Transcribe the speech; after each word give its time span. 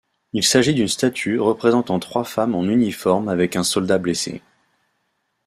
Il 0.33 0.43
s'agit 0.43 0.73
d'une 0.73 0.87
statue 0.87 1.39
représentant 1.39 1.99
trois 1.99 2.23
femmes 2.23 2.55
en 2.55 2.63
uniforme 2.63 3.29
avec 3.29 3.55
un 3.55 3.63
soldat 3.63 3.99
blessé. 3.99 4.41